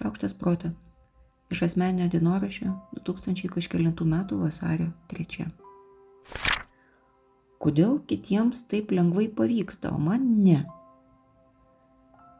[0.00, 0.70] Šaukštas protą.
[1.52, 5.48] Iš asmeninio dienoraščio 2000 kažkėlintų metų vasario 3.
[7.60, 10.62] Kodėl kitiems taip lengvai pavyksta, o man ne?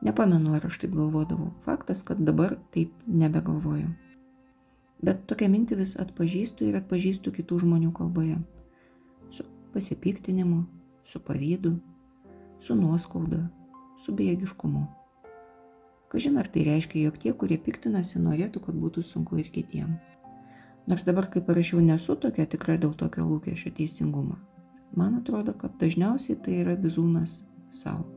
[0.00, 1.50] Nepamenu, ar aš taip galvodavau.
[1.60, 3.90] Faktas, kad dabar taip nebegalvoju.
[5.04, 8.38] Bet tokią mintį vis atpažįstu ir atpažįstu kitų žmonių kalboje.
[9.28, 10.62] Su pasipiktinimu,
[11.04, 11.74] su pavydu,
[12.64, 13.42] su nuoskauda,
[14.00, 14.86] su bejėgiškumu.
[16.10, 19.98] Kažin ar tai reiškia, jog tie, kurie piktinasi, norėtų, kad būtų sunku ir kitiem.
[20.90, 24.40] Nors dabar, kaip parašiau, nesu tokia tikra dėl tokio lūkesčio teisingumo.
[24.96, 28.08] Man atrodo, kad dažniausiai tai yra bizūnas savo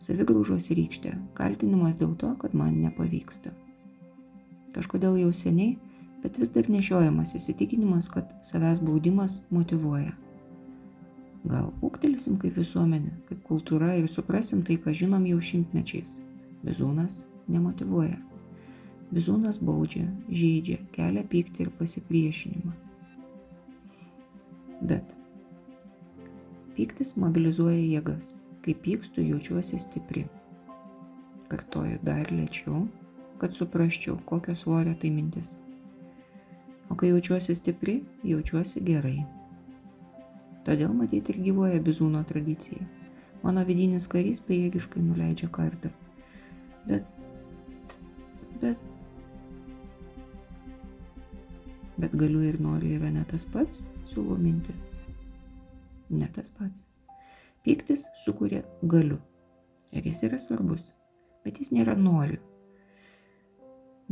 [0.00, 3.54] savigraužos rykštė, kaltinimas dėl to, kad man nepavyksta.
[4.74, 5.76] Kažkodėl jau seniai,
[6.22, 10.14] bet vis dar nešiojamas įsitikinimas, kad savęs baudimas motivuoja.
[11.44, 16.16] Gal ūktelėsim kaip visuomenė, kaip kultūra ir suprasim tai, ką žinom jau šimtmečiais.
[16.64, 18.20] Bizūnas nemotivuoja.
[19.14, 22.72] Bizūnas baudžia, žaidžia, kelia pyktį ir pasipriešinimą.
[24.84, 25.12] Bet
[26.74, 28.32] pyktis mobilizuoja jėgas
[28.64, 30.22] Kai pykstu, jaučiuosi stipri.
[31.50, 32.86] Kartoju dar lėčiau,
[33.36, 35.50] kad suprasčiau, kokio svorio tai mintis.
[36.88, 39.18] O kai jaučiuosi stipri, jaučiuosi gerai.
[40.64, 42.88] Todėl matyti ir gyvoja bizūno tradicija.
[43.42, 45.92] Mano vidinis karys bejėgiškai nuleidžia kartą.
[46.84, 47.04] Bet,
[48.60, 48.78] bet,
[51.96, 54.74] bet galiu ir noriu yra ne tas pats, siūlau minti.
[56.12, 56.84] Ne tas pats.
[57.64, 59.20] Pyktis sukuria galiu.
[59.94, 60.90] Ir jis yra svarbus,
[61.46, 62.40] bet jis nėra noriu.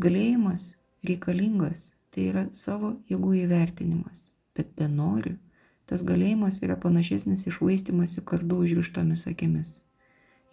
[0.01, 0.71] Galėjimas
[1.05, 5.37] reikalingas tai yra savo jėgų įvertinimas, bet be noriu
[5.93, 9.81] tas galėjimas yra panašesnis išvaistimasi kardu užrištomis akimis.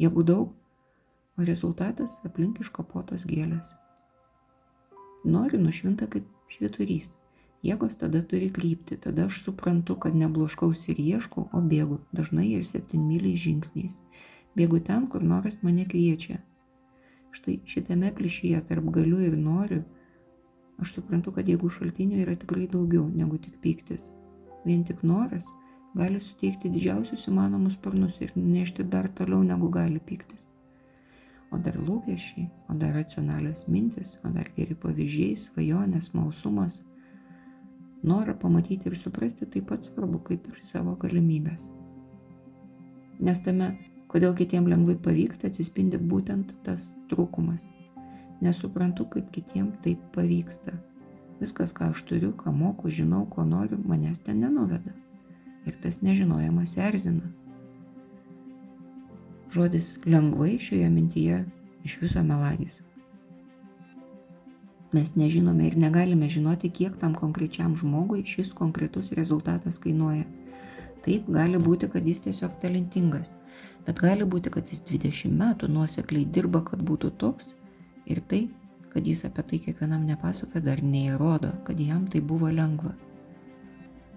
[0.02, 0.50] Jėgų daug,
[1.40, 3.72] o rezultatas aplink iškapotos gėlės.
[5.24, 7.14] Noriu nušvinta kaip šviturys.
[7.64, 12.64] Jėgos tada turi krypti, tada aš suprantu, kad nebloškausi ir ieškau, o bėgu, dažnai ir
[12.68, 13.98] septynmyliais žingsniais.
[14.56, 16.40] Bėgu ten, kur noras mane kviečia.
[17.36, 19.82] Štai šitame plyšyje tarp galiu ir noriu,
[20.80, 24.08] aš suprantu, kad jėgų šaltinių yra tikrai daugiau negu tik pyktis.
[24.64, 25.52] Vien tik noras
[26.00, 30.48] gali suteikti didžiausius įmanomus sparnus ir nešti dar toliau negu gali pyktis.
[31.50, 36.84] O dar lūkesčiai, o dar racionalios mintis, o dar geri pavyzdžiai, svajonės, malsumas
[38.04, 41.68] Norą pamatyti ir suprasti taip pat svarbu kaip ir savo galimybės.
[43.20, 43.74] Nes tame,
[44.08, 47.68] kodėl kitiem lengvai pavyksta, atsispindi būtent tas trūkumas.
[48.40, 50.78] Nesuprantu, kaip kitiem taip pavyksta.
[51.42, 54.96] Viskas, ką aš turiu, ką moku, žinau, ko noriu, manęs ten nenuveda.
[55.68, 57.28] Ir tas nežinojimas erzina.
[59.50, 61.46] Žodis lengvai šioje mintyje
[61.84, 62.82] iš viso melagis.
[64.94, 70.26] Mes nežinome ir negalime žinoti, kiek tam konkrečiam žmogui šis konkretus rezultatas kainuoja.
[71.06, 73.32] Taip gali būti, kad jis tiesiog talentingas,
[73.86, 77.54] bet gali būti, kad jis 20 metų nuosekliai dirba, kad būtų toks
[78.06, 78.48] ir tai,
[78.90, 82.96] kad jis apie tai kiekvienam nepasakoja, dar neįrodo, kad jam tai buvo lengva.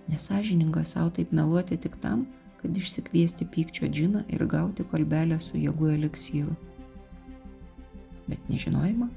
[0.09, 2.26] Nesažininga savo taip meluoti tik tam,
[2.62, 6.55] kad išsikviesti pykčio džiną ir gauti kolbelę su jėgų eliksyru.
[8.28, 9.09] Bet nežinojimą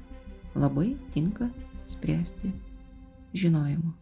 [0.56, 1.48] labai tinka
[1.86, 2.50] spręsti
[3.34, 3.92] žinojimu.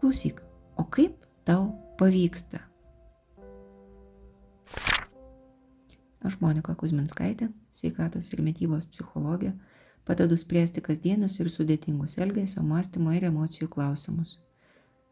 [0.00, 0.42] Klausyk,
[0.76, 2.64] o kaip tau pavyksta?
[6.24, 9.52] Aš Monika Kuzminskaitė, sveikatos ir mytybos psichologė,
[10.08, 14.38] padedu spręsti kasdienius ir sudėtingus elgesio, mąstymo ir emocijų klausimus.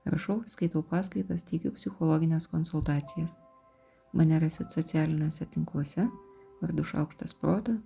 [0.04, 3.36] Rašau, skaitau paskaitas, teikiu psichologinės konsultacijas.
[4.12, 6.08] Mane rasit socialiniuose tinkluose,
[6.62, 7.76] vardu Šaukštas Proto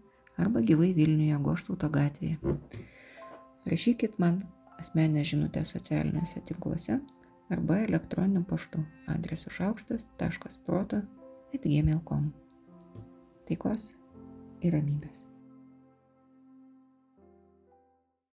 [0.41, 2.57] arba gyvai Vilniuje Goštauto gatvėje.
[3.69, 4.43] Rašykit man
[4.81, 6.99] asmenę žinutę socialiniuose tinkluose
[7.51, 8.83] arba elektroniniu paštu
[9.13, 11.05] adresu šaukštas.proto
[11.55, 12.29] atgmail.com.
[13.47, 13.93] Taikos
[14.65, 15.36] ir ramybės.